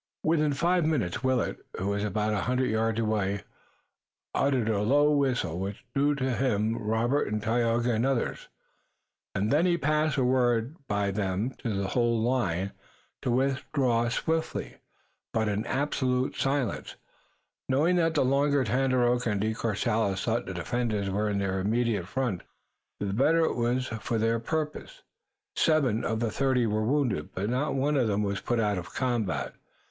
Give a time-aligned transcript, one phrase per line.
[0.23, 3.43] Within five minutes Willet, who was about a hundred yards away,
[4.33, 8.47] uttered a low whistle, which drew to him Robert, Tayoga and others,
[9.35, 12.71] and then he passed the word by them to the whole line
[13.21, 14.77] to withdraw swiftly,
[15.33, 16.95] but in absolute silence,
[17.69, 22.07] knowing that the longer Tandakora and De Courcelles thought the defenders were in their immediate
[22.07, 22.41] front
[22.99, 25.03] the better it was for their purpose.
[25.55, 28.85] Seven of the thirty were wounded, but not one of them was put out of
[28.85, 29.53] the combat.